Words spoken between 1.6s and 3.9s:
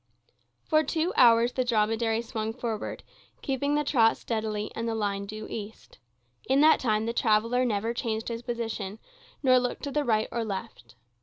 dromedary swung forward, keeping the